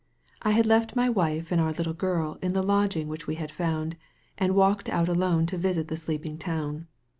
[0.41, 3.51] I had left my wife and our little girl in the lodging which we had
[3.51, 3.97] found,
[4.35, 6.87] and walked out alone to visit the sleeping town.